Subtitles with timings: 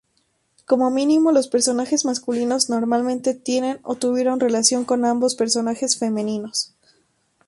[0.65, 6.73] Como mínimo, los personajes masculinos normalmente tienen o tuvieron relación con ambos personajes femeninos.